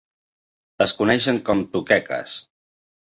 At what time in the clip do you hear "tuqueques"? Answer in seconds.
1.77-2.39